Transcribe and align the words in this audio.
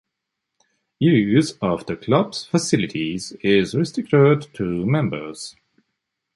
Use 0.97 1.51
of 1.61 1.85
the 1.85 1.95
Club's 1.95 2.43
facilities 2.47 3.33
is 3.43 3.75
restricted 3.75 4.51
to 4.55 4.83
members. 4.83 5.55